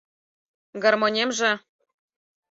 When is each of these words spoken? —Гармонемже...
—Гармонемже... 0.83 1.51